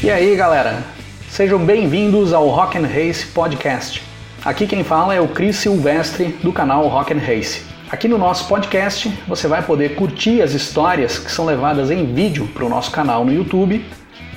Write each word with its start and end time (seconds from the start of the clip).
E 0.00 0.10
aí, 0.10 0.36
galera? 0.36 0.84
Sejam 1.28 1.58
bem-vindos 1.58 2.32
ao 2.32 2.48
Rock 2.48 2.78
and 2.78 2.86
Race 2.86 3.26
Podcast. 3.26 4.02
Aqui 4.44 4.66
quem 4.66 4.84
fala 4.84 5.14
é 5.14 5.20
o 5.20 5.26
Cris 5.26 5.56
Silvestre 5.56 6.26
do 6.42 6.52
canal 6.52 6.86
Rock 6.86 7.12
and 7.12 7.18
Race. 7.18 7.62
Aqui 7.90 8.06
no 8.06 8.16
nosso 8.16 8.46
podcast 8.46 9.12
você 9.26 9.48
vai 9.48 9.62
poder 9.62 9.96
curtir 9.96 10.40
as 10.40 10.52
histórias 10.52 11.18
que 11.18 11.32
são 11.32 11.44
levadas 11.44 11.90
em 11.90 12.14
vídeo 12.14 12.46
para 12.54 12.64
o 12.64 12.68
nosso 12.68 12.90
canal 12.90 13.24
no 13.24 13.32
YouTube 13.32 13.84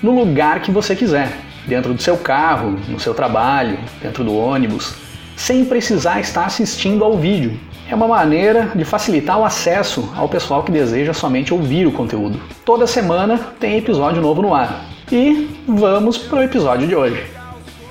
no 0.02 0.12
lugar 0.12 0.62
que 0.62 0.71
você 0.71 0.96
quiser, 0.96 1.32
dentro 1.68 1.94
do 1.94 2.02
seu 2.02 2.18
carro, 2.18 2.71
no 2.88 3.00
seu 3.00 3.14
trabalho, 3.14 3.78
dentro 4.02 4.23
do 4.23 4.36
ônibus, 4.36 4.96
sem 5.38 5.64
precisar 5.64 6.20
estar 6.20 6.46
assistindo 6.46 7.04
ao 7.04 7.18
vídeo. 7.18 7.60
É 7.92 7.96
uma 7.96 8.08
maneira 8.08 8.71
de 8.73 8.86
facilitar 8.86 9.38
o 9.38 9.44
acesso 9.44 10.13
ao 10.16 10.30
pessoal 10.30 10.63
que 10.63 10.72
deseja 10.72 11.13
somente 11.13 11.54
ouvir 11.54 11.86
o 11.86 11.91
conteúdo. 11.91 12.40
Toda 12.64 12.88
semana 12.88 13.38
tem 13.59 13.77
episódio 13.77 14.22
novo 14.22 14.41
no 14.41 14.55
ar. 14.55 14.86
E 15.12 15.50
vamos 15.67 16.17
para 16.17 16.40
o 16.40 16.41
episódio 16.41 16.88
de 16.88 16.95
hoje. 16.95 17.22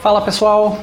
Fala 0.01 0.23
pessoal, 0.23 0.79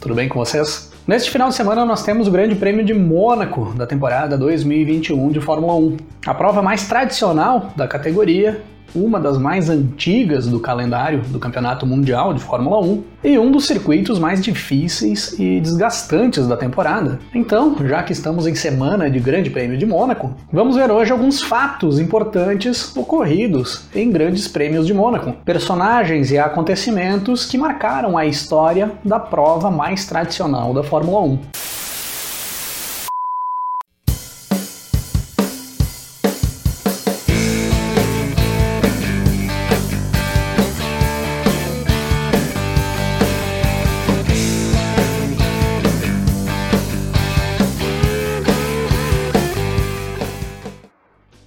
tudo 0.00 0.16
bem 0.16 0.28
com 0.28 0.40
vocês? 0.40 0.92
Neste 1.06 1.30
final 1.30 1.48
de 1.48 1.54
semana 1.54 1.84
nós 1.84 2.02
temos 2.02 2.26
o 2.26 2.30
Grande 2.32 2.56
Prêmio 2.56 2.84
de 2.84 2.92
Mônaco 2.92 3.72
da 3.76 3.86
temporada 3.86 4.36
2021 4.36 5.30
de 5.30 5.40
Fórmula 5.40 5.76
1, 5.76 5.96
a 6.26 6.34
prova 6.34 6.60
mais 6.60 6.88
tradicional 6.88 7.70
da 7.76 7.86
categoria 7.86 8.64
uma 8.94 9.20
das 9.20 9.38
mais 9.38 9.68
antigas 9.68 10.46
do 10.46 10.60
calendário 10.60 11.20
do 11.28 11.38
Campeonato 11.38 11.86
Mundial 11.86 12.32
de 12.34 12.40
Fórmula 12.40 12.80
1 12.80 13.04
e 13.24 13.38
um 13.38 13.50
dos 13.50 13.66
circuitos 13.66 14.18
mais 14.18 14.42
difíceis 14.42 15.34
e 15.38 15.60
desgastantes 15.60 16.46
da 16.46 16.56
temporada. 16.56 17.18
Então, 17.34 17.76
já 17.86 18.02
que 18.02 18.12
estamos 18.12 18.46
em 18.46 18.54
semana 18.54 19.10
de 19.10 19.18
Grande 19.18 19.50
Prêmio 19.50 19.76
de 19.76 19.86
Mônaco, 19.86 20.34
vamos 20.52 20.76
ver 20.76 20.90
hoje 20.90 21.12
alguns 21.12 21.42
fatos 21.42 21.98
importantes 21.98 22.96
ocorridos 22.96 23.84
em 23.94 24.10
grandes 24.10 24.48
prêmios 24.48 24.86
de 24.86 24.94
Mônaco, 24.94 25.32
personagens 25.44 26.30
e 26.30 26.38
acontecimentos 26.38 27.46
que 27.46 27.58
marcaram 27.58 28.16
a 28.16 28.26
história 28.26 28.92
da 29.04 29.18
prova 29.18 29.70
mais 29.70 30.06
tradicional 30.06 30.72
da 30.72 30.82
Fórmula 30.82 31.20
1. 31.22 31.38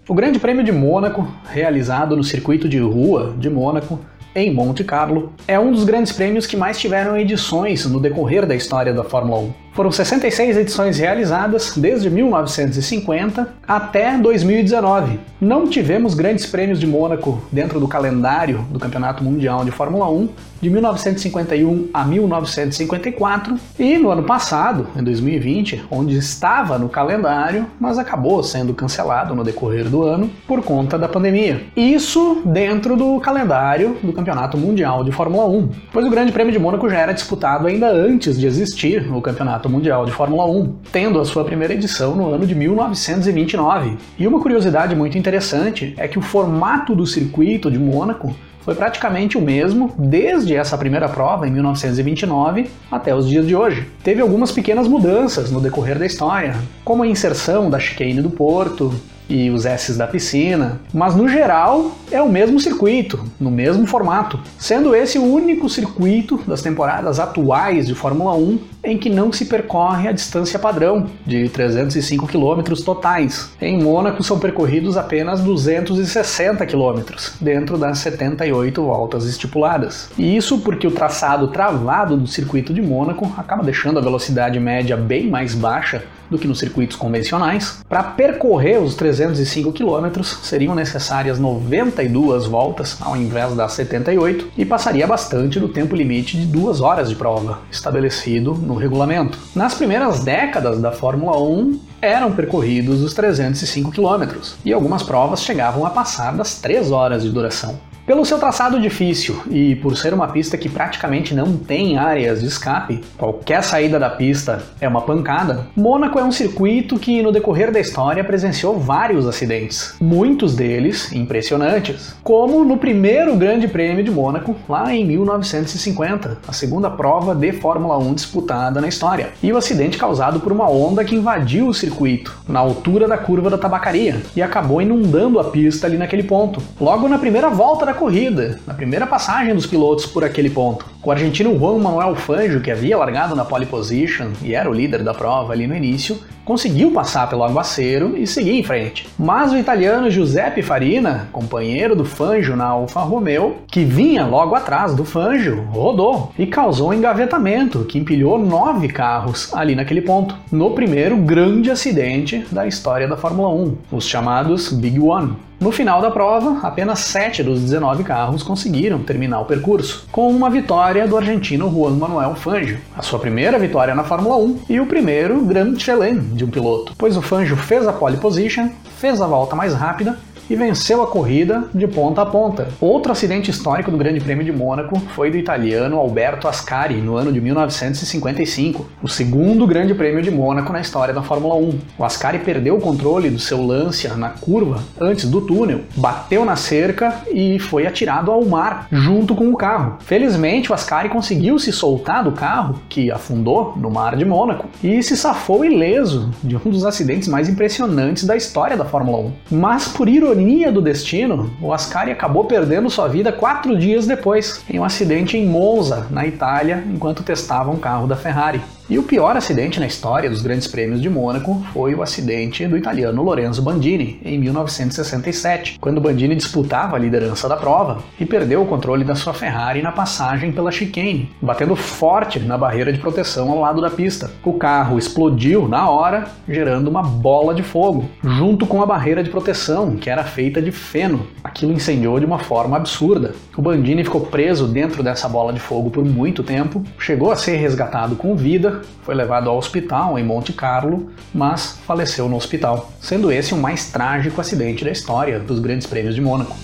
O 0.10 0.16
Grande 0.16 0.40
Prêmio 0.40 0.64
de 0.64 0.72
Mônaco, 0.72 1.28
realizado 1.52 2.18
no 2.18 2.24
circuito 2.24 2.68
de 2.68 2.80
rua 2.80 3.36
de 3.38 3.48
Mônaco, 3.48 4.00
em 4.34 4.52
Monte 4.52 4.84
Carlo, 4.84 5.34
é 5.48 5.60
um 5.60 5.72
dos 5.72 5.84
grandes 5.84 6.12
prêmios 6.12 6.48
que 6.48 6.58
mais 6.58 6.80
tiveram 6.80 7.16
edições 7.16 7.86
no 7.86 8.00
decorrer 8.00 8.48
da 8.48 8.56
história 8.56 8.92
da 8.92 9.04
Fórmula 9.04 9.40
1. 9.40 9.54
Foram 9.80 9.94
66 9.94 10.58
edições 10.58 10.99
realizadas 10.99 11.72
desde 11.77 12.09
1950 12.09 13.47
até 13.66 14.17
2019. 14.17 15.17
Não 15.39 15.69
tivemos 15.69 16.13
grandes 16.13 16.45
prêmios 16.45 16.81
de 16.81 16.85
Mônaco 16.85 17.41
dentro 17.49 17.80
do 17.80 17.88
calendário 17.88 18.66
do 18.69 18.77
Campeonato 18.77 19.23
Mundial 19.23 19.63
de 19.63 19.72
Fórmula 19.72 20.09
1 20.09 20.27
de 20.61 20.69
1951 20.69 21.89
a 21.94 22.03
1954 22.03 23.57
e 23.80 23.97
no 23.97 24.09
ano 24.09 24.23
passado, 24.23 24.88
em 24.97 25.02
2020, 25.02 25.85
onde 25.89 26.17
estava 26.17 26.77
no 26.77 26.89
calendário, 26.89 27.66
mas 27.80 27.97
acabou 27.97 28.44
sendo 28.44 28.73
cancelado 28.73 29.33
no 29.33 29.45
decorrer 29.45 29.88
do 29.88 30.03
ano 30.03 30.30
por 30.45 30.61
conta 30.61 30.97
da 30.97 31.07
pandemia. 31.07 31.63
Isso 31.73 32.41
dentro 32.44 32.97
do 32.97 33.17
calendário 33.22 33.97
do 34.03 34.11
Campeonato 34.11 34.57
Mundial 34.57 35.05
de 35.05 35.11
Fórmula 35.13 35.47
1, 35.47 35.69
pois 35.94 36.06
o 36.06 36.09
Grande 36.09 36.34
Prêmio 36.34 36.51
de 36.51 36.59
Mônaco 36.59 36.89
já 36.89 36.97
era 36.97 37.13
disputado 37.13 37.66
ainda 37.66 37.89
antes 37.89 38.38
de 38.38 38.45
existir 38.45 39.09
o 39.13 39.22
Campeonato 39.22 39.69
Mundial 39.69 40.06
de 40.06 40.12
Fórmula 40.12 40.46
1, 40.46 40.75
tendo 40.91 41.19
a 41.19 41.25
sua 41.25 41.46
primeira 41.46 41.74
edição 41.74 42.16
no 42.16 42.34
ano 42.34 42.46
de 42.46 42.56
1929. 42.56 43.97
E 44.18 44.28
uma 44.28 44.40
curiosidade 44.40 44.96
muito 44.96 45.18
interessante 45.18 45.94
é 45.97 46.07
que 46.07 46.19
o 46.19 46.22
formato 46.22 46.96
do 46.96 47.06
circuito 47.06 47.69
de 47.69 47.78
Mônaco 47.78 48.35
foi 48.62 48.75
praticamente 48.75 49.38
o 49.38 49.41
mesmo 49.41 49.94
desde 49.97 50.56
essa 50.56 50.78
primeira 50.78 51.09
prova, 51.09 51.47
em 51.47 51.52
1929, 51.52 52.69
até 52.91 53.16
os 53.16 53.28
dias 53.28 53.47
de 53.47 53.56
hoje. 53.56 53.88
Teve 54.03 54.22
algumas 54.22 54.52
pequenas 54.52 54.88
mudanças 54.88 55.50
no 55.50 55.62
decorrer 55.62 55.97
da 55.97 56.06
história, 56.06 56.56
como 56.84 57.03
a 57.03 57.07
inserção 57.07 57.69
da 57.69 57.80
chicane 57.80 58.22
do 58.22 58.30
porto, 58.30 58.94
e 59.29 59.50
os 59.50 59.66
S's 59.66 59.95
da 59.95 60.07
piscina, 60.07 60.81
mas 60.94 61.16
no 61.16 61.28
geral 61.28 61.91
é 62.12 62.22
o 62.22 62.28
mesmo 62.28 62.59
circuito, 62.59 63.23
no 63.40 63.51
mesmo 63.51 63.85
formato, 63.85 64.40
sendo 64.57 64.95
esse 64.95 65.19
o 65.19 65.23
único 65.23 65.69
circuito 65.69 66.41
das 66.47 66.62
temporadas 66.62 67.19
atuais 67.19 67.85
de 67.85 67.94
Fórmula 67.94 68.34
1 68.35 68.59
em 68.84 68.97
que 68.97 69.09
não 69.09 69.31
se 69.31 69.45
percorre 69.45 70.07
a 70.07 70.12
distância 70.12 70.57
padrão 70.57 71.07
de 71.25 71.50
305 71.50 72.28
km 72.28 72.62
totais. 72.84 73.51
Em 73.62 73.81
Mônaco 73.81 74.23
são 74.23 74.39
percorridos 74.39 74.97
apenas 74.97 75.41
260 75.41 76.66
km, 76.66 77.01
dentro 77.41 77.78
das 77.78 78.00
78 78.00 78.81
voltas 78.81 79.25
estipuladas. 79.25 80.09
E 80.18 80.35
isso 80.35 80.59
porque 80.59 80.88
o 80.88 80.91
traçado 80.91 81.50
travado 81.50 82.18
do 82.18 82.28
circuito 82.28 82.73
de 82.73 82.81
Mônaco 82.81 83.31
acaba 83.38 83.63
deixando 83.63 84.00
a 84.00 84.01
velocidade 84.01 84.59
média 84.59 84.95
bem 84.95 85.29
mais 85.29 85.53
baixa 85.53 86.03
do 86.29 86.38
que 86.38 86.47
nos 86.47 86.59
circuitos 86.59 86.95
convencionais. 86.95 87.84
Para 87.88 88.03
percorrer 88.03 88.81
os 88.81 88.95
305 88.95 89.73
km 89.73 90.23
seriam 90.41 90.75
necessárias 90.75 91.40
92 91.40 92.45
voltas 92.45 92.97
ao 93.01 93.16
invés 93.16 93.56
das 93.56 93.73
78 93.73 94.51
e 94.57 94.66
passaria 94.66 95.07
bastante 95.07 95.59
do 95.59 95.69
tempo 95.69 95.95
limite 95.95 96.38
de 96.38 96.45
duas 96.45 96.81
horas 96.81 97.09
de 97.09 97.16
prova, 97.16 97.59
estabelecido 97.72 98.53
no 98.53 98.75
regulamento. 98.75 99.38
Nas 99.56 99.73
primeiras 99.73 100.23
décadas 100.23 100.79
da 100.79 100.91
Fórmula 100.91 101.41
1, 101.41 101.79
eram 102.01 102.31
percorridos 102.31 103.01
os 103.01 103.13
305 103.13 103.91
km 103.91 104.38
e 104.63 104.72
algumas 104.72 105.03
provas 105.03 105.44
chegavam 105.44 105.85
a 105.85 105.89
passar 105.89 106.35
das 106.35 106.56
3 106.62 106.91
horas 106.91 107.23
de 107.23 107.29
duração. 107.29 107.88
Pelo 108.09 108.25
seu 108.25 108.40
traçado 108.40 108.80
difícil 108.80 109.40
e 109.52 109.75
por 109.75 109.96
ser 109.96 110.16
uma 110.16 110.30
pista 110.30 110.58
que 110.58 110.68
praticamente 110.68 111.36
não 111.36 111.56
tem 111.56 112.00
áreas 112.00 112.42
de 112.42 112.47
escape, 112.47 113.03
qualquer 113.16 113.62
saída 113.62 114.00
da 114.00 114.09
pista 114.09 114.64
é 114.81 114.88
uma 114.88 115.02
pancada, 115.02 115.68
Mônaco 115.75 116.18
é 116.18 116.24
um 116.24 116.31
circuito 116.31 116.98
que 116.98 117.22
no 117.22 117.31
decorrer 117.31 117.72
da 117.72 117.80
história 117.80 118.24
presenciou 118.24 118.80
vários 118.80 119.28
acidentes, 119.28 119.94
muitos 120.02 120.56
deles 120.56 121.12
impressionantes, 121.12 122.16
como 122.24 122.66
no 122.66 122.78
primeiro 122.78 123.36
Grande 123.36 123.68
Prêmio 123.68 124.03
de 124.03 124.09
Mônaco, 124.09 124.56
lá 124.68 124.92
em 124.92 125.06
1950, 125.06 126.40
a 126.48 126.52
segunda 126.52 126.90
prova 126.90 127.36
de 127.36 127.52
Fórmula 127.52 128.00
1 128.00 128.16
disputada 128.16 128.81
na 128.81 128.88
história, 128.88 129.30
e 129.44 129.53
o 129.53 129.58
acidente 129.58 130.00
causado 130.00 130.40
por 130.40 130.52
uma 130.52 130.68
onda 130.68 131.06
que 131.06 131.16
invadiu 131.16 131.68
o 131.68 131.74
circuito, 131.75 132.36
na 132.48 132.58
altura 132.58 133.08
da 133.08 133.19
curva 133.19 133.52
da 133.52 133.58
tabacaria, 133.59 134.19
e 134.36 134.42
acabou 134.42 134.81
inundando 134.81 135.40
a 135.40 135.44
pista 135.44 135.86
ali 135.86 136.00
naquele 136.00 136.24
ponto. 136.24 136.59
Logo 136.81 137.08
na 137.08 137.19
primeira 137.19 137.52
volta 137.52 137.86
da 137.86 137.99
corrida, 138.00 138.58
na 138.66 138.74
primeira 138.74 139.06
passagem 139.06 139.54
dos 139.54 139.68
pilotos 139.68 140.06
por 140.06 140.24
aquele 140.24 140.50
ponto. 140.50 140.86
O 141.04 141.12
argentino 141.12 141.54
Juan 141.60 141.80
Manuel 141.80 142.16
Fangio, 142.16 142.62
que 142.62 142.72
havia 142.72 142.98
largado 142.98 143.36
na 143.36 143.44
pole 143.44 143.66
position 143.66 144.32
e 144.42 144.56
era 144.56 144.70
o 144.70 144.74
líder 144.74 145.04
da 145.04 145.14
prova 145.14 145.52
ali 145.52 145.68
no 145.68 145.76
início, 145.76 146.18
conseguiu 146.50 146.90
passar 146.90 147.30
pelo 147.30 147.44
aguaceiro 147.44 148.18
e 148.18 148.26
seguir 148.26 148.58
em 148.58 148.64
frente. 148.64 149.08
Mas 149.20 149.52
o 149.52 149.58
italiano 149.58 150.10
Giuseppe 150.10 150.64
Farina, 150.64 151.30
companheiro 151.32 151.96
do 151.96 152.04
Fangio 152.04 152.56
na 152.56 152.66
Alfa 152.66 153.02
Romeo, 153.02 153.58
que 153.68 153.86
vinha 153.86 154.26
logo 154.26 154.56
atrás 154.56 154.96
do 154.96 155.06
Fangio, 155.06 155.68
rodou 155.70 156.32
e 156.40 156.48
causou 156.48 156.90
um 156.90 156.94
engavetamento 156.94 157.86
que 157.86 158.00
empilhou 158.00 158.40
nove 158.40 158.88
carros 158.88 159.54
ali 159.54 159.76
naquele 159.76 160.02
ponto, 160.02 160.36
no 160.52 160.72
primeiro 160.72 161.18
grande 161.18 161.70
acidente 161.70 162.44
da 162.52 162.66
história 162.66 163.08
da 163.08 163.16
Fórmula 163.16 163.50
1, 163.50 163.78
os 163.92 164.07
chamados 164.07 164.74
Big 164.74 165.00
One. 165.00 165.36
No 165.60 165.74
final 165.74 166.02
da 166.02 166.10
prova, 166.10 166.66
apenas 166.66 167.00
7 167.00 167.44
dos 167.44 167.60
19 167.60 168.06
carros 168.06 168.42
conseguiram 168.42 169.00
terminar 169.00 169.42
o 169.42 169.45
percurso, 169.45 170.07
com 170.10 170.30
uma 170.30 170.50
vitória 170.50 171.06
do 171.06 171.18
argentino 171.18 171.69
Juan 171.69 171.98
Manuel 171.98 172.34
Fangio, 172.34 172.80
a 172.95 173.02
sua 173.02 173.19
primeira 173.19 173.60
vitória 173.60 173.94
na 173.94 174.06
Fórmula 174.06 174.38
1 174.38 174.60
e 174.69 174.80
o 174.80 174.86
primeiro 174.86 175.42
Grand 175.42 175.78
Chelem 175.78 176.18
de 176.39 176.45
um 176.45 176.50
piloto, 176.50 176.94
pois 176.97 177.18
o 177.18 177.21
Fangio 177.21 177.57
fez 177.57 177.86
a 177.86 177.91
pole 177.91 178.18
position, 178.18 178.69
fez 178.97 179.21
a 179.21 179.27
volta 179.27 179.56
mais 179.56 179.74
rápida 179.74 180.18
e 180.50 180.56
venceu 180.56 181.01
a 181.01 181.07
corrida 181.07 181.66
de 181.74 181.88
ponta 181.88 182.22
a 182.22 182.25
ponta. 182.25 182.69
Outro 182.81 183.12
acidente 183.12 183.51
histórico 183.51 183.92
do 183.92 183.98
Grande 183.98 184.19
Prêmio 184.19 184.44
de 184.44 184.51
Mônaco 184.51 185.00
foi 185.16 185.30
do 185.30 185.38
italiano 185.38 185.98
Alberto 185.98 186.48
Ascari 186.48 186.96
no 186.96 187.16
ano 187.16 187.31
de 187.31 187.40
1955, 187.40 188.90
o 189.04 189.07
segundo 189.07 189.68
Grande 189.68 189.94
Prêmio 189.94 190.22
de 190.22 190.31
Mônaco 190.31 190.74
na 190.74 190.81
história 190.81 191.13
da 191.13 191.22
Fórmula 191.22 191.56
1. 191.56 191.80
O 191.98 192.04
Ascari 192.04 192.40
perdeu 192.40 192.75
o 192.75 192.81
controle 192.81 193.30
do 193.30 193.40
seu 193.40 193.66
Lancia 193.66 194.16
na 194.16 194.30
curva 194.30 194.84
antes 195.00 195.30
do 195.30 195.42
túnel, 195.42 195.81
bateu 195.96 196.44
na 196.44 196.56
cerca 196.56 197.22
e 197.31 197.60
foi 197.60 197.86
atirado 197.86 198.31
ao 198.31 198.44
mar 198.44 198.88
junto 198.92 199.36
com 199.36 199.50
o 199.50 199.57
carro. 199.57 199.98
Felizmente, 200.00 200.72
o 200.72 200.74
Ascari 200.74 201.10
conseguiu 201.10 201.60
se 201.60 201.72
soltar 201.72 202.24
do 202.24 202.31
carro, 202.31 202.81
que 202.90 203.12
afundou 203.12 203.74
no 203.78 203.92
mar 203.92 204.16
de 204.16 204.25
Mônaco, 204.25 204.68
e 204.84 205.04
se 205.04 205.16
safou 205.16 205.63
ileso 205.63 206.31
de 206.44 206.56
um 206.56 206.69
dos 206.69 206.86
acidentes 206.86 207.28
mais 207.28 207.48
impressionantes 207.48 208.25
da 208.25 208.36
história 208.36 208.75
da 208.75 208.86
Fórmula 208.86 209.19
1. 209.19 209.31
Mas, 209.52 209.88
por 209.88 210.07
ironia 210.07 210.38
do 210.71 210.81
destino, 210.81 211.51
o 211.62 211.74
Ascari 211.74 212.12
acabou 212.12 212.45
perdendo 212.45 212.89
sua 212.89 213.07
vida 213.07 213.31
quatro 213.31 213.77
dias 213.77 214.07
depois, 214.07 214.63
em 214.69 214.80
um 214.80 214.83
acidente 214.83 215.38
em 215.38 215.45
Monza, 215.45 216.07
na 216.09 216.25
Itália, 216.25 216.83
enquanto 216.88 217.24
testava 217.24 217.69
um 217.69 217.77
carro 217.77 218.07
da 218.07 218.15
Ferrari. 218.15 218.62
E 218.89 218.97
o 218.97 219.03
pior 219.03 219.38
acidente 219.38 219.80
na 219.80 219.86
história 219.86 220.27
dos 220.27 220.41
grandes 220.41 220.65
prêmios 220.65 221.00
de 221.00 221.07
Mônaco 221.07 221.63
foi 221.74 221.94
o 221.94 222.01
acidente 222.01 222.65
do 222.65 222.75
italiano 222.75 223.21
Lorenzo 223.21 223.62
Bandini, 223.62 224.19
em 224.25 224.39
1967, 224.39 225.77
quando 225.80 226.01
Bandini 226.01 226.33
disputava 226.33 226.95
a 226.95 227.00
liderança 227.00 227.47
da 227.47 227.56
prova 227.56 228.00
e 228.19 228.25
perdeu 228.25 228.63
o 228.63 228.65
controle 228.65 229.03
da 229.03 229.13
sua 229.13 229.31
Ferrari 229.31 229.83
na 229.83 229.91
passagem 229.91 230.51
pela 230.51 230.71
chicane, 230.71 231.30
batendo 231.39 231.75
forte 231.75 232.39
na 232.39 232.57
barreira 232.57 232.91
de 232.91 232.97
proteção 232.97 233.51
ao 233.51 233.59
lado 233.59 233.80
da 233.80 233.91
pista. 233.91 234.31
O 234.44 234.53
carro 234.53 234.97
explodiu 234.97 235.68
na 235.68 235.88
hora, 235.88 236.27
gerando 236.47 236.88
uma 236.88 237.03
bola 237.03 237.53
de 237.53 237.62
fogo, 237.62 238.09
junto 238.24 238.65
com 238.65 238.81
a 238.81 238.88
barreira 238.88 239.24
de 239.24 239.30
proteção, 239.30 239.97
que 239.97 240.09
era 240.09 240.24
feita 240.24 240.59
de 240.59 240.71
feno. 240.71 241.27
Aquilo 241.44 241.74
incendiou 241.74 242.19
de 242.19 242.25
uma 242.25 242.39
forma 242.39 242.75
absurda. 242.75 243.35
O 243.56 243.62
Bandini 243.62 244.03
ficou 244.03 244.21
preso 244.21 244.68
dentro 244.68 245.03
dessa 245.03 245.30
bola 245.30 245.53
de 245.53 245.59
fogo 245.59 245.92
por 245.92 246.03
muito 246.03 246.42
tempo, 246.42 246.83
chegou 246.97 247.31
a 247.31 247.35
ser 247.35 247.57
resgatado 247.57 248.15
com 248.15 248.35
vida, 248.35 248.79
foi 249.04 249.16
levado 249.16 249.50
ao 249.50 249.58
hospital 249.58 250.18
em 250.18 250.24
Monte 250.24 250.54
Carlo, 250.54 251.10
mas 251.34 251.80
faleceu 251.86 252.28
no 252.30 252.36
hospital, 252.36 252.92
sendo 253.02 253.31
esse 253.31 253.54
o 253.54 253.58
mais 253.58 253.92
trágico 253.92 254.40
acidente 254.40 254.84
da 254.84 254.92
história 254.92 255.40
dos 255.40 255.60
Grandes 255.60 255.88
Prêmios 255.88 256.16
de 256.16 256.22
Mônaco. 256.22 256.56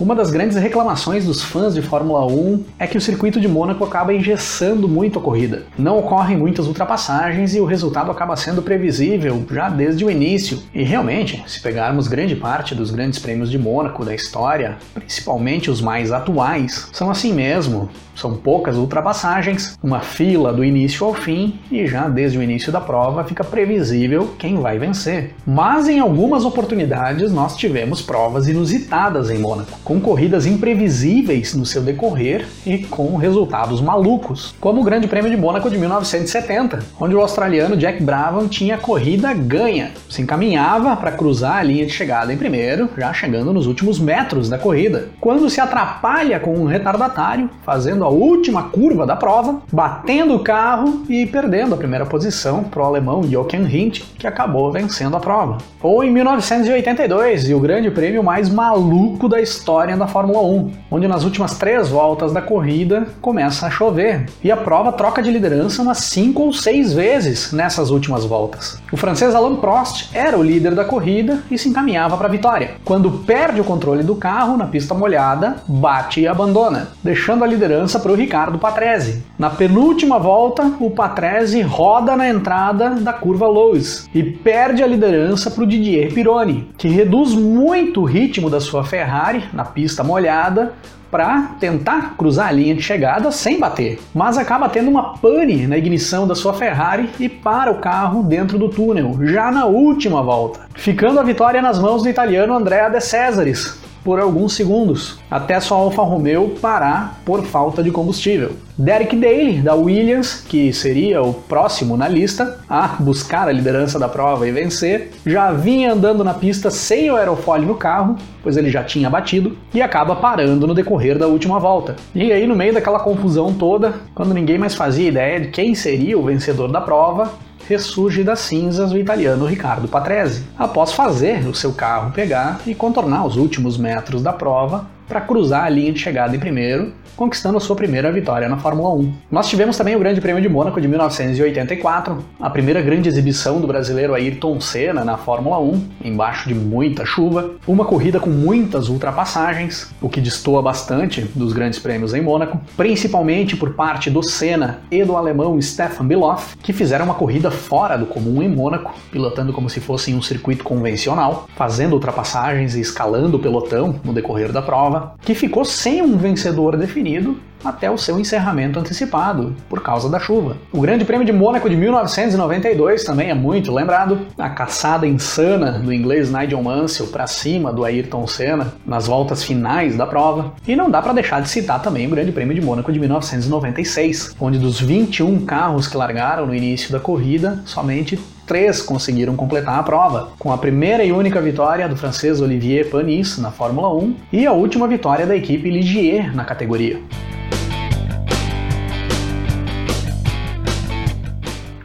Uma 0.00 0.14
das 0.14 0.30
grandes 0.30 0.56
reclamações 0.56 1.26
dos 1.26 1.42
fãs 1.42 1.74
de 1.74 1.82
Fórmula 1.82 2.24
1 2.24 2.64
é 2.78 2.86
que 2.86 2.96
o 2.96 3.00
circuito 3.02 3.38
de 3.38 3.46
Mônaco 3.46 3.84
acaba 3.84 4.14
engessando 4.14 4.88
muito 4.88 5.18
a 5.18 5.22
corrida. 5.22 5.64
Não 5.78 5.98
ocorrem 5.98 6.38
muitas 6.38 6.66
ultrapassagens 6.66 7.54
e 7.54 7.60
o 7.60 7.66
resultado 7.66 8.10
acaba 8.10 8.34
sendo 8.34 8.62
previsível 8.62 9.44
já 9.52 9.68
desde 9.68 10.02
o 10.02 10.10
início. 10.10 10.62
E 10.74 10.82
realmente, 10.82 11.44
se 11.46 11.60
pegarmos 11.60 12.08
grande 12.08 12.34
parte 12.34 12.74
dos 12.74 12.90
grandes 12.90 13.18
prêmios 13.18 13.50
de 13.50 13.58
Mônaco 13.58 14.02
da 14.02 14.14
história, 14.14 14.78
principalmente 14.94 15.70
os 15.70 15.82
mais 15.82 16.12
atuais, 16.12 16.88
são 16.94 17.10
assim 17.10 17.34
mesmo. 17.34 17.90
São 18.14 18.36
poucas 18.36 18.76
ultrapassagens, 18.76 19.78
uma 19.82 20.00
fila 20.00 20.52
do 20.52 20.64
início 20.64 21.06
ao 21.06 21.14
fim 21.14 21.58
e 21.70 21.86
já 21.86 22.06
desde 22.08 22.36
o 22.38 22.42
início 22.42 22.70
da 22.70 22.80
prova 22.80 23.24
fica 23.24 23.42
previsível 23.42 24.34
quem 24.38 24.56
vai 24.56 24.78
vencer. 24.78 25.34
Mas 25.46 25.88
em 25.88 26.00
algumas 26.00 26.44
oportunidades 26.44 27.32
nós 27.32 27.56
tivemos 27.56 28.02
provas 28.02 28.46
inusitadas 28.48 29.30
em 29.30 29.38
Mônaco 29.38 29.78
com 29.90 29.98
corridas 29.98 30.46
imprevisíveis 30.46 31.52
no 31.52 31.66
seu 31.66 31.82
decorrer 31.82 32.46
e 32.64 32.78
com 32.78 33.16
resultados 33.16 33.80
malucos, 33.80 34.54
como 34.60 34.80
o 34.80 34.84
Grande 34.84 35.08
Prêmio 35.08 35.28
de 35.28 35.36
Mônaco 35.36 35.68
de 35.68 35.76
1970, 35.76 36.78
onde 37.00 37.16
o 37.16 37.20
australiano 37.20 37.76
Jack 37.76 38.00
Brabham 38.00 38.46
tinha 38.46 38.78
corrida 38.78 39.34
ganha, 39.34 39.90
se 40.08 40.22
encaminhava 40.22 40.94
para 40.94 41.10
cruzar 41.10 41.56
a 41.56 41.62
linha 41.64 41.84
de 41.84 41.92
chegada 41.92 42.32
em 42.32 42.36
primeiro, 42.36 42.88
já 42.96 43.12
chegando 43.12 43.52
nos 43.52 43.66
últimos 43.66 43.98
metros 43.98 44.48
da 44.48 44.56
corrida, 44.56 45.08
quando 45.20 45.50
se 45.50 45.60
atrapalha 45.60 46.38
com 46.38 46.54
um 46.54 46.66
retardatário, 46.66 47.50
fazendo 47.64 48.04
a 48.04 48.08
última 48.08 48.70
curva 48.70 49.04
da 49.04 49.16
prova, 49.16 49.60
batendo 49.72 50.36
o 50.36 50.44
carro 50.44 51.02
e 51.08 51.26
perdendo 51.26 51.74
a 51.74 51.78
primeira 51.78 52.06
posição 52.06 52.62
para 52.62 52.80
o 52.80 52.86
alemão 52.86 53.24
Jochen 53.24 53.64
Rindt, 53.64 54.04
que 54.16 54.28
acabou 54.28 54.70
vencendo 54.70 55.16
a 55.16 55.20
prova. 55.20 55.58
Ou 55.82 56.04
em 56.04 56.12
1982, 56.12 57.48
e 57.48 57.54
o 57.54 57.58
grande 57.58 57.90
prêmio 57.90 58.22
mais 58.22 58.48
maluco 58.48 59.28
da 59.28 59.40
história 59.40 59.79
história 59.80 59.96
da 59.96 60.06
Fórmula 60.06 60.42
1, 60.42 60.72
onde 60.90 61.08
nas 61.08 61.24
últimas 61.24 61.56
três 61.56 61.88
voltas 61.88 62.34
da 62.34 62.42
corrida 62.42 63.06
começa 63.22 63.66
a 63.66 63.70
chover 63.70 64.26
e 64.44 64.52
a 64.52 64.56
prova 64.56 64.92
troca 64.92 65.22
de 65.22 65.30
liderança 65.30 65.80
umas 65.80 65.98
cinco 65.98 66.42
ou 66.42 66.52
seis 66.52 66.92
vezes 66.92 67.50
nessas 67.50 67.88
últimas 67.88 68.26
voltas. 68.26 68.78
O 68.92 68.96
francês 68.98 69.34
Alain 69.34 69.56
Prost 69.56 70.10
era 70.12 70.36
o 70.36 70.42
líder 70.42 70.74
da 70.74 70.84
corrida 70.84 71.42
e 71.50 71.56
se 71.56 71.70
encaminhava 71.70 72.14
para 72.18 72.28
a 72.28 72.30
vitória. 72.30 72.72
Quando 72.84 73.10
perde 73.10 73.58
o 73.58 73.64
controle 73.64 74.02
do 74.02 74.14
carro 74.14 74.58
na 74.58 74.66
pista 74.66 74.92
molhada, 74.94 75.56
bate 75.66 76.20
e 76.20 76.28
abandona, 76.28 76.88
deixando 77.02 77.42
a 77.42 77.46
liderança 77.46 77.98
para 77.98 78.12
o 78.12 78.16
Ricardo 78.16 78.58
Patrese. 78.58 79.22
Na 79.38 79.48
penúltima 79.48 80.18
volta, 80.18 80.74
o 80.78 80.90
Patrese 80.90 81.62
roda 81.62 82.14
na 82.16 82.28
entrada 82.28 82.90
da 82.90 83.14
curva 83.14 83.46
Lowe's 83.46 84.06
e 84.14 84.22
perde 84.22 84.82
a 84.82 84.86
liderança 84.86 85.50
para 85.50 85.64
o 85.64 85.66
Didier 85.66 86.12
Pironi, 86.12 86.68
que 86.76 86.88
reduz 86.88 87.34
muito 87.34 88.02
o 88.02 88.04
ritmo 88.04 88.50
da 88.50 88.60
sua 88.60 88.84
Ferrari 88.84 89.44
na 89.54 89.69
pista 89.72 90.04
molhada 90.04 90.74
para 91.10 91.56
tentar 91.58 92.14
cruzar 92.16 92.48
a 92.48 92.52
linha 92.52 92.74
de 92.74 92.82
chegada 92.82 93.32
sem 93.32 93.58
bater, 93.58 93.98
mas 94.14 94.38
acaba 94.38 94.68
tendo 94.68 94.90
uma 94.90 95.14
pane 95.18 95.66
na 95.66 95.76
ignição 95.76 96.26
da 96.26 96.34
sua 96.34 96.54
Ferrari 96.54 97.10
e 97.18 97.28
para 97.28 97.70
o 97.70 97.80
carro 97.80 98.22
dentro 98.22 98.58
do 98.58 98.68
túnel, 98.68 99.18
já 99.26 99.50
na 99.50 99.66
última 99.66 100.22
volta, 100.22 100.60
ficando 100.74 101.18
a 101.18 101.24
vitória 101.24 101.60
nas 101.60 101.80
mãos 101.80 102.02
do 102.02 102.08
italiano 102.08 102.54
Andrea 102.54 102.88
De 102.88 103.00
Cesaris, 103.00 103.80
por 104.04 104.20
alguns 104.20 104.54
segundos, 104.54 105.18
até 105.30 105.60
sua 105.60 105.78
Alfa 105.78 106.02
Romeo 106.02 106.56
parar 106.60 107.20
por 107.24 107.44
falta 107.44 107.82
de 107.82 107.90
combustível. 107.90 108.52
Derek 108.80 109.14
Daly, 109.14 109.60
da 109.60 109.74
Williams, 109.74 110.42
que 110.48 110.72
seria 110.72 111.20
o 111.20 111.34
próximo 111.34 111.98
na 111.98 112.08
lista 112.08 112.60
a 112.66 112.96
buscar 112.98 113.46
a 113.46 113.52
liderança 113.52 113.98
da 113.98 114.08
prova 114.08 114.48
e 114.48 114.50
vencer, 114.50 115.10
já 115.26 115.52
vinha 115.52 115.92
andando 115.92 116.24
na 116.24 116.32
pista 116.32 116.70
sem 116.70 117.10
o 117.10 117.16
aerofólio 117.16 117.68
no 117.68 117.74
carro, 117.74 118.16
pois 118.42 118.56
ele 118.56 118.70
já 118.70 118.82
tinha 118.82 119.10
batido, 119.10 119.54
e 119.74 119.82
acaba 119.82 120.16
parando 120.16 120.66
no 120.66 120.72
decorrer 120.72 121.18
da 121.18 121.26
última 121.26 121.58
volta. 121.58 121.94
E 122.14 122.32
aí, 122.32 122.46
no 122.46 122.56
meio 122.56 122.72
daquela 122.72 123.00
confusão 123.00 123.52
toda, 123.52 123.96
quando 124.14 124.32
ninguém 124.32 124.56
mais 124.56 124.74
fazia 124.74 125.08
ideia 125.08 125.38
de 125.38 125.48
quem 125.48 125.74
seria 125.74 126.18
o 126.18 126.24
vencedor 126.24 126.72
da 126.72 126.80
prova, 126.80 127.34
ressurge 127.68 128.24
das 128.24 128.40
cinzas 128.40 128.92
o 128.92 128.98
italiano 128.98 129.44
Riccardo 129.44 129.88
Patrese, 129.88 130.46
após 130.58 130.90
fazer 130.90 131.46
o 131.46 131.54
seu 131.54 131.74
carro 131.74 132.12
pegar 132.12 132.62
e 132.66 132.74
contornar 132.74 133.26
os 133.26 133.36
últimos 133.36 133.76
metros 133.76 134.22
da 134.22 134.32
prova 134.32 134.86
para 135.10 135.20
cruzar 135.20 135.64
a 135.64 135.68
linha 135.68 135.92
de 135.92 135.98
chegada 135.98 136.36
em 136.36 136.38
primeiro, 136.38 136.92
conquistando 137.16 137.58
a 137.58 137.60
sua 137.60 137.74
primeira 137.74 138.12
vitória 138.12 138.48
na 138.48 138.56
Fórmula 138.56 138.94
1. 138.94 139.12
Nós 139.28 139.48
tivemos 139.48 139.76
também 139.76 139.96
o 139.96 139.98
Grande 139.98 140.20
Prêmio 140.20 140.40
de 140.40 140.48
Mônaco 140.48 140.80
de 140.80 140.86
1984, 140.86 142.24
a 142.40 142.48
primeira 142.48 142.80
grande 142.80 143.08
exibição 143.08 143.60
do 143.60 143.66
brasileiro 143.66 144.14
Ayrton 144.14 144.60
Senna 144.60 145.04
na 145.04 145.18
Fórmula 145.18 145.58
1, 145.58 145.88
embaixo 146.04 146.48
de 146.48 146.54
muita 146.54 147.04
chuva, 147.04 147.50
uma 147.66 147.84
corrida 147.84 148.20
com 148.20 148.30
muitas 148.30 148.88
ultrapassagens, 148.88 149.92
o 150.00 150.08
que 150.08 150.20
destoa 150.20 150.62
bastante 150.62 151.22
dos 151.34 151.52
grandes 151.52 151.80
prêmios 151.80 152.14
em 152.14 152.22
Mônaco, 152.22 152.60
principalmente 152.76 153.56
por 153.56 153.74
parte 153.74 154.08
do 154.08 154.22
Senna 154.22 154.78
e 154.92 155.02
do 155.02 155.16
alemão 155.16 155.60
Stefan 155.60 156.06
Biloff, 156.06 156.56
que 156.62 156.72
fizeram 156.72 157.04
uma 157.04 157.14
corrida 157.14 157.50
fora 157.50 157.98
do 157.98 158.06
comum 158.06 158.42
em 158.42 158.48
Mônaco, 158.48 158.94
pilotando 159.10 159.52
como 159.52 159.68
se 159.68 159.80
fosse 159.80 160.12
em 160.12 160.14
um 160.14 160.22
circuito 160.22 160.62
convencional, 160.62 161.48
fazendo 161.56 161.94
ultrapassagens 161.94 162.76
e 162.76 162.80
escalando 162.80 163.36
o 163.36 163.40
pelotão 163.40 163.98
no 164.04 164.12
decorrer 164.12 164.52
da 164.52 164.62
prova, 164.62 164.99
que 165.22 165.34
ficou 165.34 165.64
sem 165.64 166.02
um 166.02 166.16
vencedor 166.16 166.76
definido 166.76 167.38
até 167.64 167.90
o 167.90 167.98
seu 167.98 168.18
encerramento 168.18 168.78
antecipado, 168.78 169.54
por 169.68 169.82
causa 169.82 170.08
da 170.08 170.18
chuva. 170.18 170.56
O 170.72 170.80
Grande 170.80 171.04
Prêmio 171.04 171.26
de 171.26 171.32
Mônaco 171.32 171.68
de 171.68 171.76
1992 171.76 173.04
também 173.04 173.30
é 173.30 173.34
muito 173.34 173.72
lembrado. 173.72 174.26
A 174.38 174.48
caçada 174.48 175.06
insana 175.06 175.72
do 175.72 175.92
inglês 175.92 176.32
Nigel 176.32 176.62
Mansell 176.62 177.08
para 177.08 177.26
cima 177.26 177.72
do 177.72 177.84
Ayrton 177.84 178.26
Senna 178.26 178.74
nas 178.86 179.06
voltas 179.06 179.44
finais 179.44 179.96
da 179.96 180.06
prova. 180.06 180.54
E 180.66 180.74
não 180.74 180.90
dá 180.90 181.02
para 181.02 181.12
deixar 181.12 181.42
de 181.42 181.48
citar 181.48 181.82
também 181.82 182.06
o 182.06 182.10
Grande 182.10 182.32
Prêmio 182.32 182.54
de 182.54 182.60
Mônaco 182.60 182.92
de 182.92 182.98
1996, 182.98 184.34
onde 184.40 184.58
dos 184.58 184.80
21 184.80 185.44
carros 185.44 185.86
que 185.86 185.96
largaram 185.96 186.46
no 186.46 186.54
início 186.54 186.90
da 186.90 187.00
corrida, 187.00 187.60
somente 187.64 188.18
três 188.50 188.82
conseguiram 188.82 189.36
completar 189.36 189.78
a 189.78 189.82
prova, 189.84 190.32
com 190.36 190.52
a 190.52 190.58
primeira 190.58 191.04
e 191.04 191.12
única 191.12 191.40
vitória 191.40 191.88
do 191.88 191.96
francês 191.96 192.40
Olivier 192.40 192.90
Panis 192.90 193.38
na 193.38 193.52
Fórmula 193.52 193.94
1 193.94 194.16
e 194.32 194.44
a 194.44 194.50
última 194.50 194.88
vitória 194.88 195.24
da 195.24 195.36
equipe 195.36 195.70
Ligier 195.70 196.34
na 196.34 196.44
categoria. 196.44 197.00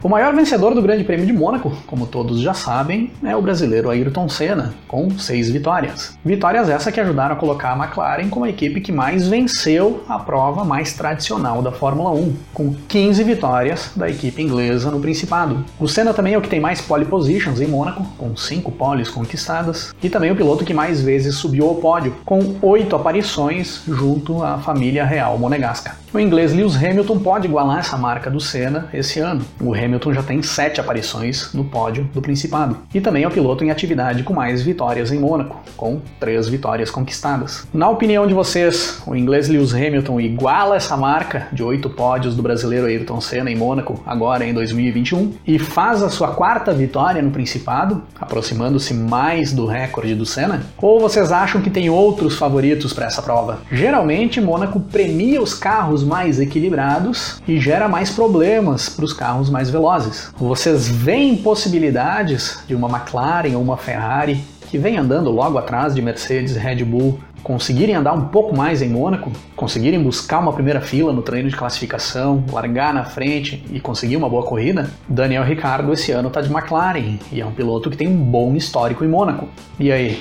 O 0.06 0.08
maior 0.08 0.36
vencedor 0.36 0.76
do 0.76 0.84
Grande 0.84 1.04
Prêmio 1.04 1.26
de 1.26 1.34
Mônaco, 1.34 1.76
como 1.88 2.06
todos 2.06 2.40
já 2.40 2.54
sabem, 2.54 3.12
é 3.24 3.36
o 3.36 3.42
brasileiro 3.42 3.90
Ayrton 3.90 4.30
Senna, 4.30 4.76
com 4.88 5.10
seis 5.18 5.50
vitórias. 5.50 6.16
Vitórias 6.24 6.70
essas 6.70 6.94
que 6.94 7.00
ajudaram 7.00 7.34
a 7.34 7.40
colocar 7.40 7.72
a 7.72 7.76
McLaren 7.76 8.30
como 8.30 8.46
a 8.46 8.50
equipe 8.50 8.82
que 8.82 8.92
mais 8.92 9.28
venceu 9.28 10.04
a 10.08 10.20
prova 10.20 10.64
mais 10.64 10.94
tradicional 10.94 11.60
da 11.64 11.72
Fórmula 11.72 12.12
1, 12.12 12.36
com 12.54 12.76
15 12.88 13.24
vitórias 13.24 13.94
da 13.96 14.08
equipe 14.08 14.44
inglesa 14.44 14.92
no 14.92 15.00
Principado. 15.00 15.66
O 15.80 15.88
Senna 15.88 16.14
também 16.14 16.36
é 16.36 16.38
o 16.38 16.42
que 16.42 16.50
tem 16.50 16.60
mais 16.60 16.80
pole 16.80 17.06
positions 17.06 17.60
em 17.60 17.66
Mônaco, 17.66 18.06
com 18.16 18.38
5 18.38 18.72
poles 18.74 19.10
conquistadas, 19.10 19.92
e 20.04 20.08
também 20.08 20.30
o 20.30 20.36
piloto 20.36 20.64
que 20.64 20.72
mais 20.72 21.02
vezes 21.02 21.34
subiu 21.34 21.68
ao 21.68 21.76
pódio, 21.78 22.14
com 22.24 22.58
8 22.62 22.96
aparições 22.96 23.82
junto 23.88 24.44
à 24.44 24.60
família 24.60 25.04
real 25.04 25.36
monegasca. 25.40 26.05
O 26.15 26.19
inglês 26.19 26.53
Lewis 26.53 26.77
Hamilton 26.77 27.19
pode 27.19 27.45
igualar 27.45 27.79
essa 27.79 27.98
marca 27.98 28.31
do 28.31 28.39
Senna 28.39 28.88
esse 28.93 29.19
ano. 29.19 29.43
O 29.60 29.74
Hamilton 29.74 30.13
já 30.13 30.24
tem 30.24 30.41
7 30.41 30.79
aparições 30.79 31.53
no 31.53 31.65
pódio 31.65 32.10
do 32.13 32.22
Principado. 32.22 32.77
E 32.93 33.01
também 33.01 33.24
é 33.24 33.27
o 33.27 33.31
piloto 33.31 33.65
em 33.65 33.69
atividade 33.69 34.24
com 34.24 34.34
mais 34.34 34.62
vitórias 34.62 35.12
em 35.12 35.19
Mônaco, 35.19 35.60
com 35.75 36.00
3 36.17 36.48
vitórias 36.48 36.89
conquistadas. 36.89 37.67
Na 37.74 37.89
opinião 37.89 38.25
de 38.25 38.34
vocês, 38.34 39.01
o 39.05 39.13
inglês 39.13 39.50
Lewis 39.50 39.74
Hamilton 39.74 40.22
iguala 40.22 40.77
essa 40.77 40.95
marca 40.95 41.50
de 41.51 41.62
8 41.62 41.89
pódios 41.89 42.34
do 42.34 42.41
brasileiro 42.41 42.88
Ayrton 42.88 43.19
Senna 43.19 43.51
em 43.51 43.57
Mônaco, 43.57 44.01
agora 44.05 44.45
em 44.45 44.53
2021, 44.53 45.34
e 45.45 45.60
faz 45.60 46.01
a 46.01 46.10
sua 46.10 46.29
quarta 46.29 46.72
vitória 46.72 47.22
no 47.22 47.31
Principado, 47.31 48.01
aproximando-se 48.17 48.93
mais 48.93 49.51
do 49.51 49.65
recorde 49.65 50.15
do 50.15 50.25
Senna? 50.25 50.63
Ou 50.81 50.98
vocês 50.98 51.34
acham 51.34 51.60
que 51.60 51.69
tem 51.69 51.89
outros 51.89 52.38
favoritos 52.38 52.93
para 52.93 53.07
essa 53.07 53.22
prova? 53.22 53.60
Geralmente, 53.69 54.39
Mônaco 54.39 54.79
premia 54.79 55.41
os 55.41 55.53
carros 55.53 56.05
mais 56.06 56.40
equilibrados 56.40 57.42
e 57.48 57.60
gera 57.60 57.90
mais 57.90 58.12
problemas 58.12 58.88
para 58.88 59.04
os 59.04 59.12
carros 59.12 59.50
mais 59.50 59.70
velozes. 59.70 60.32
Vocês 60.38 60.88
veem 60.88 61.36
possibilidades 61.38 62.64
de 62.68 62.76
uma 62.76 62.88
McLaren 62.88 63.56
ou 63.56 63.62
uma 63.62 63.76
Ferrari 63.76 64.42
que 64.70 64.78
vem 64.78 64.98
andando 64.98 65.30
logo 65.32 65.58
atrás 65.58 65.94
de 65.94 66.02
Mercedes 66.02 66.56
e 66.56 66.60
Red 66.60 66.84
Bull 66.84 67.20
conseguirem 67.46 67.94
andar 67.94 68.14
um 68.14 68.26
pouco 68.30 68.58
mais 68.58 68.82
em 68.82 68.90
Mônaco, 68.90 69.32
conseguirem 69.56 70.02
buscar 70.02 70.40
uma 70.40 70.52
primeira 70.52 70.82
fila 70.82 71.14
no 71.14 71.22
treino 71.22 71.48
de 71.48 71.56
classificação, 71.56 72.44
largar 72.52 72.92
na 72.92 73.06
frente 73.06 73.64
e 73.72 73.80
conseguir 73.80 74.18
uma 74.18 74.28
boa 74.28 74.44
corrida, 74.44 74.90
Daniel 75.08 75.44
Ricciardo 75.44 75.94
esse 75.94 76.12
ano 76.12 76.30
está 76.30 76.42
de 76.42 76.52
McLaren 76.52 77.20
e 77.32 77.40
é 77.40 77.46
um 77.46 77.52
piloto 77.52 77.92
que 77.92 77.98
tem 77.98 78.08
um 78.08 78.18
bom 78.18 78.56
histórico 78.56 79.06
em 79.06 79.08
Mônaco. 79.08 79.48
E 79.80 79.92
aí, 79.92 80.20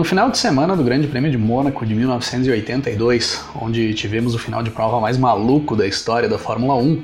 No 0.00 0.04
final 0.04 0.30
de 0.30 0.38
semana 0.38 0.74
do 0.74 0.82
Grande 0.82 1.06
Prêmio 1.06 1.30
de 1.30 1.36
Mônaco 1.36 1.84
de 1.84 1.94
1982, 1.94 3.44
onde 3.54 3.92
tivemos 3.92 4.34
o 4.34 4.38
final 4.38 4.62
de 4.62 4.70
prova 4.70 4.98
mais 4.98 5.18
maluco 5.18 5.76
da 5.76 5.86
história 5.86 6.26
da 6.26 6.38
Fórmula 6.38 6.74
1, 6.74 7.02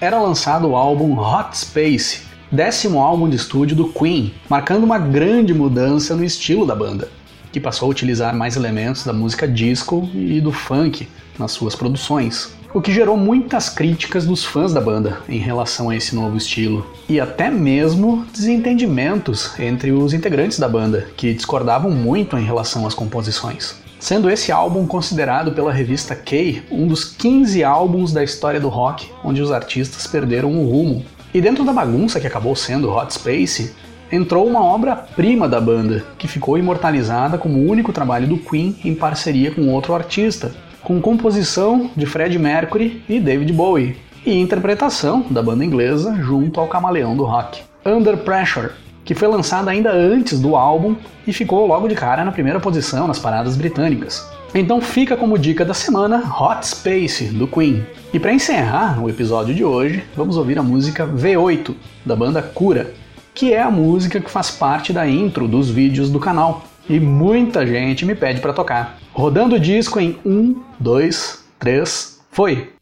era 0.00 0.20
lançado 0.20 0.68
o 0.68 0.76
álbum 0.76 1.18
Hot 1.18 1.58
Space, 1.58 2.20
décimo 2.52 3.00
álbum 3.00 3.28
de 3.28 3.34
estúdio 3.34 3.74
do 3.74 3.88
Queen, 3.88 4.32
marcando 4.48 4.84
uma 4.84 4.96
grande 4.96 5.52
mudança 5.52 6.14
no 6.14 6.22
estilo 6.22 6.64
da 6.64 6.76
banda, 6.76 7.08
que 7.50 7.58
passou 7.58 7.88
a 7.88 7.90
utilizar 7.90 8.32
mais 8.32 8.54
elementos 8.54 9.04
da 9.04 9.12
música 9.12 9.48
disco 9.48 10.08
e 10.14 10.40
do 10.40 10.52
funk 10.52 11.08
nas 11.36 11.50
suas 11.50 11.74
produções 11.74 12.54
o 12.76 12.82
que 12.82 12.92
gerou 12.92 13.16
muitas 13.16 13.70
críticas 13.70 14.26
dos 14.26 14.44
fãs 14.44 14.70
da 14.70 14.82
banda 14.82 15.20
em 15.30 15.38
relação 15.38 15.88
a 15.88 15.96
esse 15.96 16.14
novo 16.14 16.36
estilo, 16.36 16.86
e 17.08 17.18
até 17.18 17.50
mesmo 17.50 18.26
desentendimentos 18.30 19.58
entre 19.58 19.92
os 19.92 20.12
integrantes 20.12 20.58
da 20.58 20.68
banda, 20.68 21.06
que 21.16 21.32
discordavam 21.32 21.90
muito 21.90 22.36
em 22.36 22.44
relação 22.44 22.86
às 22.86 22.92
composições. 22.92 23.76
Sendo 23.98 24.28
esse 24.28 24.52
álbum 24.52 24.86
considerado 24.86 25.52
pela 25.52 25.72
revista 25.72 26.14
Kay 26.14 26.64
um 26.70 26.86
dos 26.86 27.02
15 27.02 27.64
álbuns 27.64 28.12
da 28.12 28.22
história 28.22 28.60
do 28.60 28.68
rock 28.68 29.10
onde 29.24 29.40
os 29.40 29.50
artistas 29.50 30.06
perderam 30.06 30.52
o 30.52 30.70
rumo. 30.70 31.02
E 31.32 31.40
dentro 31.40 31.64
da 31.64 31.72
bagunça 31.72 32.20
que 32.20 32.26
acabou 32.26 32.54
sendo 32.54 32.94
Hot 32.94 33.14
Space, 33.14 33.74
entrou 34.12 34.46
uma 34.46 34.62
obra-prima 34.62 35.48
da 35.48 35.62
banda, 35.62 36.04
que 36.18 36.28
ficou 36.28 36.58
imortalizada 36.58 37.38
como 37.38 37.58
o 37.58 37.70
único 37.70 37.90
trabalho 37.90 38.26
do 38.26 38.36
Queen 38.36 38.76
em 38.84 38.94
parceria 38.94 39.50
com 39.50 39.72
outro 39.72 39.94
artista, 39.94 40.52
com 40.86 41.00
composição 41.00 41.90
de 41.96 42.06
Fred 42.06 42.38
Mercury 42.38 43.02
e 43.08 43.18
David 43.18 43.52
Bowie, 43.52 43.96
e 44.24 44.32
interpretação 44.32 45.26
da 45.28 45.42
banda 45.42 45.64
inglesa 45.64 46.14
junto 46.20 46.60
ao 46.60 46.68
camaleão 46.68 47.16
do 47.16 47.24
rock. 47.24 47.60
Under 47.84 48.16
Pressure, 48.18 48.70
que 49.04 49.12
foi 49.12 49.26
lançada 49.26 49.68
ainda 49.68 49.92
antes 49.92 50.38
do 50.38 50.54
álbum 50.54 50.94
e 51.26 51.32
ficou 51.32 51.66
logo 51.66 51.88
de 51.88 51.96
cara 51.96 52.24
na 52.24 52.30
primeira 52.30 52.60
posição 52.60 53.08
nas 53.08 53.18
paradas 53.18 53.56
britânicas. 53.56 54.30
Então 54.54 54.80
fica 54.80 55.16
como 55.16 55.36
dica 55.36 55.64
da 55.64 55.74
semana 55.74 56.22
Hot 56.40 56.64
Space 56.64 57.24
do 57.24 57.48
Queen. 57.48 57.84
E 58.14 58.20
para 58.20 58.32
encerrar 58.32 59.02
o 59.02 59.10
episódio 59.10 59.52
de 59.52 59.64
hoje, 59.64 60.04
vamos 60.14 60.36
ouvir 60.36 60.56
a 60.56 60.62
música 60.62 61.04
V8 61.04 61.74
da 62.04 62.14
banda 62.14 62.40
Cura, 62.40 62.94
que 63.34 63.52
é 63.52 63.60
a 63.60 63.72
música 63.72 64.20
que 64.20 64.30
faz 64.30 64.52
parte 64.52 64.92
da 64.92 65.04
intro 65.04 65.48
dos 65.48 65.68
vídeos 65.68 66.10
do 66.10 66.20
canal 66.20 66.62
e 66.88 67.00
muita 67.00 67.66
gente 67.66 68.04
me 68.04 68.14
pede 68.14 68.40
para 68.40 68.52
tocar. 68.52 68.98
Rodando 69.12 69.56
o 69.56 69.60
disco 69.60 69.98
em 70.00 70.18
1, 70.24 70.62
2, 70.78 71.44
3, 71.58 72.20
foi! 72.30 72.75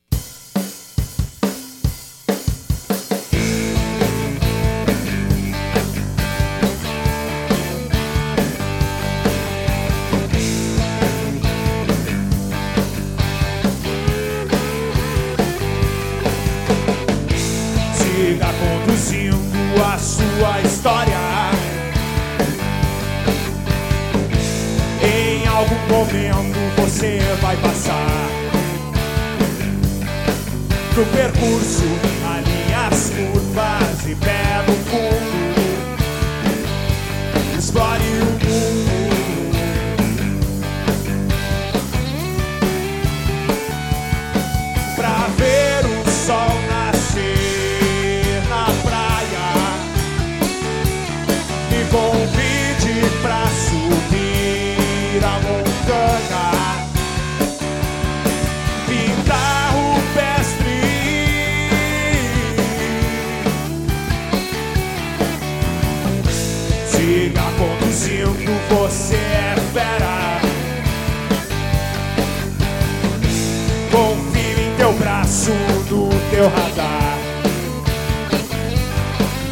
Teu 76.44 76.50
radar. 76.50 77.18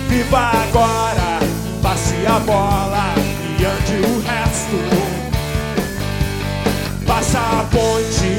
Viva 0.08 0.50
agora, 0.64 1.38
passe 1.80 2.26
a 2.26 2.38
bola 2.40 3.14
e 3.58 3.64
ande 3.64 3.96
o 4.06 4.20
resto. 4.20 4.78
Passa 7.06 7.38
a 7.38 7.64
ponte. 7.70 8.31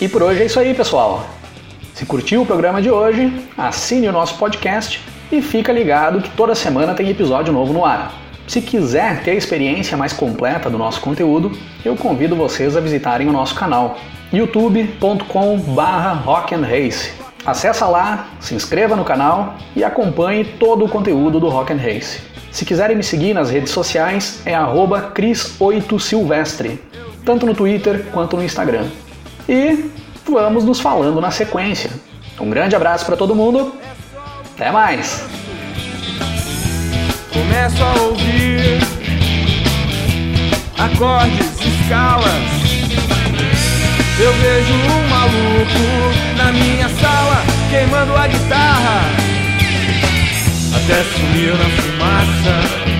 E 0.00 0.08
por 0.08 0.22
hoje 0.22 0.42
é 0.42 0.46
isso 0.46 0.58
aí, 0.58 0.72
pessoal. 0.72 1.26
Se 1.92 2.06
curtiu 2.06 2.40
o 2.40 2.46
programa 2.46 2.80
de 2.80 2.90
hoje, 2.90 3.30
assine 3.58 4.08
o 4.08 4.12
nosso 4.12 4.38
podcast 4.38 4.98
e 5.30 5.42
fica 5.42 5.70
ligado 5.70 6.22
que 6.22 6.30
toda 6.30 6.54
semana 6.54 6.94
tem 6.94 7.10
episódio 7.10 7.52
novo 7.52 7.74
no 7.74 7.84
ar. 7.84 8.14
Se 8.46 8.62
quiser 8.62 9.22
ter 9.22 9.32
a 9.32 9.34
experiência 9.34 9.98
mais 9.98 10.14
completa 10.14 10.70
do 10.70 10.78
nosso 10.78 11.02
conteúdo, 11.02 11.52
eu 11.84 11.94
convido 11.96 12.34
vocês 12.34 12.78
a 12.78 12.80
visitarem 12.80 13.28
o 13.28 13.32
nosso 13.32 13.54
canal 13.54 13.98
youtube.com/rock'n'race. 14.32 17.12
Acesse 17.44 17.84
lá, 17.84 18.28
se 18.40 18.54
inscreva 18.54 18.96
no 18.96 19.04
canal 19.04 19.56
e 19.76 19.84
acompanhe 19.84 20.46
todo 20.46 20.86
o 20.86 20.88
conteúdo 20.88 21.38
do 21.38 21.50
Rock 21.50 21.74
and 21.74 21.76
Race. 21.76 22.22
Se 22.50 22.64
quiserem 22.64 22.96
me 22.96 23.02
seguir 23.02 23.34
nas 23.34 23.50
redes 23.50 23.70
sociais 23.70 24.40
é 24.46 24.54
@cris8silvestre, 24.54 26.78
tanto 27.22 27.44
no 27.44 27.54
Twitter 27.54 28.06
quanto 28.12 28.38
no 28.38 28.42
Instagram. 28.42 28.86
E 29.50 29.90
vamos 30.30 30.64
nos 30.64 30.78
falando 30.78 31.20
na 31.20 31.32
sequência. 31.32 31.90
Um 32.40 32.48
grande 32.48 32.76
abraço 32.76 33.04
para 33.04 33.16
todo 33.16 33.34
mundo. 33.34 33.74
Até 34.54 34.70
mais. 34.70 35.26
Começo 37.32 37.82
a 37.82 38.00
ouvir 38.00 38.78
acordes, 40.78 41.60
escalas. 41.66 42.32
Eu 44.20 44.32
vejo 44.34 44.72
um 44.72 45.08
maluco 45.08 46.36
na 46.36 46.52
minha 46.52 46.88
sala 46.88 47.42
queimando 47.70 48.16
a 48.16 48.28
guitarra 48.28 49.00
até 50.76 51.02
sumir 51.02 51.56
na 51.58 51.68
fumaça. 51.82 52.99